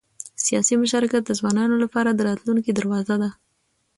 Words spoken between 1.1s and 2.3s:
د ځوانانو لپاره د